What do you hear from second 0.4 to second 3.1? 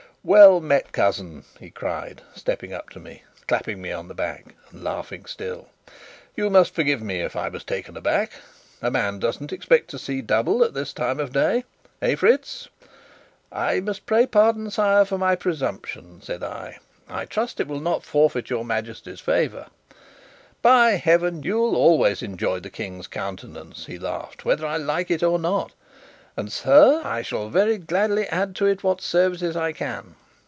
met, cousin!" he cried, stepping up to